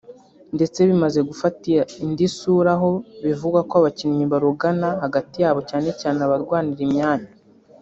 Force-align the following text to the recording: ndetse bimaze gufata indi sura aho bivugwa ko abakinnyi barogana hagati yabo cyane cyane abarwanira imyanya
ndetse 0.55 0.79
bimaze 0.89 1.19
gufata 1.29 1.63
indi 2.05 2.25
sura 2.37 2.71
aho 2.77 2.89
bivugwa 3.25 3.59
ko 3.69 3.73
abakinnyi 3.79 4.25
barogana 4.31 4.89
hagati 5.03 5.35
yabo 5.43 5.59
cyane 5.69 5.89
cyane 6.01 6.19
abarwanira 6.23 6.81
imyanya 6.87 7.29